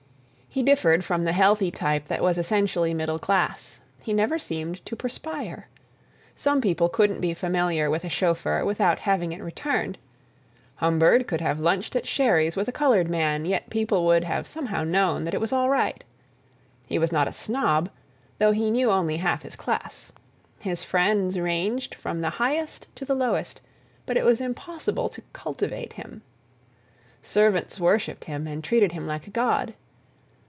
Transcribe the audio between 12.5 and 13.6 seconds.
with a colored man,